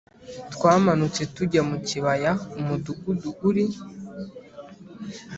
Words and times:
twamanutse 0.53 1.21
tujya 1.35 1.61
mu 1.69 1.77
kibaya 1.87 2.31
umudugudu 2.59 3.29
uri. 3.47 3.65